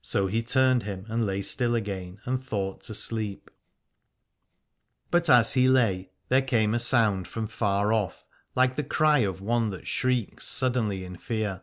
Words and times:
So 0.00 0.26
he 0.26 0.42
turned 0.42 0.84
him 0.84 1.04
and 1.10 1.26
lay 1.26 1.42
still 1.42 1.74
again 1.74 2.18
and 2.24 2.42
thought 2.42 2.80
to 2.84 2.94
sleep. 2.94 3.50
But 5.10 5.28
as 5.28 5.52
he 5.52 5.68
lay 5.68 6.08
there 6.30 6.40
came 6.40 6.72
a 6.72 6.78
sound 6.78 7.28
from 7.28 7.46
far 7.46 7.92
off, 7.92 8.24
like 8.54 8.76
the 8.76 8.82
cry 8.84 9.18
of 9.18 9.42
one 9.42 9.68
that 9.68 9.86
shrieks 9.86 10.48
suddenly 10.48 11.04
in 11.04 11.18
fear. 11.18 11.62